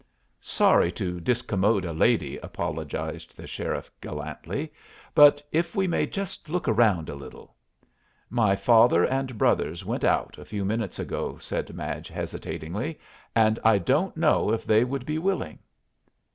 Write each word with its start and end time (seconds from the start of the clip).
"Sorry 0.41 0.91
to 0.93 1.19
discommode 1.19 1.85
a 1.85 1.93
lady," 1.93 2.37
apologized 2.37 3.37
the 3.37 3.45
sheriff, 3.45 3.91
gallantly, 4.01 4.73
"but 5.13 5.43
if 5.51 5.75
we 5.75 5.85
may 5.87 6.07
just 6.07 6.49
look 6.49 6.67
around 6.67 7.07
a 7.07 7.13
little?" 7.13 7.55
"My 8.27 8.55
father 8.55 9.05
and 9.05 9.37
brothers 9.37 9.85
went 9.85 10.03
out 10.03 10.39
a 10.39 10.43
few 10.43 10.65
minutes 10.65 10.97
ago," 10.97 11.37
said 11.37 11.75
Madge, 11.75 12.07
hesitatingly, 12.07 12.99
"and 13.35 13.59
I 13.63 13.77
don't 13.77 14.17
know 14.17 14.51
if 14.51 14.65
they 14.65 14.83
would 14.83 15.05
be 15.05 15.19
willing." 15.19 15.59